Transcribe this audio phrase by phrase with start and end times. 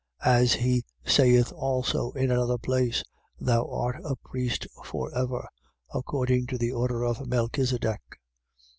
[0.25, 0.31] 5:6.
[0.41, 3.03] As he saith also in another place:
[3.39, 5.47] Thou art a priest for ever,
[5.93, 8.01] according to the order of Melchisedech.